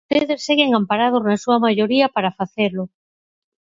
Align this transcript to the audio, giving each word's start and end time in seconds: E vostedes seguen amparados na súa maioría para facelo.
E 0.03 0.03
vostedes 0.17 0.45
seguen 0.47 0.69
amparados 0.79 1.25
na 1.27 1.37
súa 1.43 1.57
maioría 1.65 2.07
para 2.15 2.35
facelo. 2.39 2.83